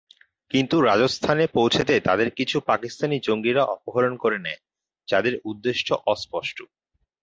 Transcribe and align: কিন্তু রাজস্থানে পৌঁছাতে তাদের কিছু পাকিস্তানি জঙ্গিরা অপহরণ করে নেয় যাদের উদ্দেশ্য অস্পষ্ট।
কিন্তু 0.51 0.75
রাজস্থানে 0.81 1.43
পৌঁছাতে 1.53 1.93
তাদের 1.99 2.29
কিছু 2.37 2.57
পাকিস্তানি 2.67 3.17
জঙ্গিরা 3.19 3.63
অপহরণ 3.75 4.13
করে 4.17 4.37
নেয় 4.39 4.61
যাদের 5.07 5.33
উদ্দেশ্য 5.45 5.87
অস্পষ্ট। 6.05 6.57